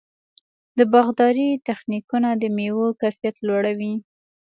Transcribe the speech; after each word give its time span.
د 0.77 0.79
باغدارۍ 0.91 1.49
تخنیکونه 1.67 2.29
د 2.41 2.43
مېوو 2.55 2.87
کیفیت 3.01 3.35
لوړوي. 3.47 3.93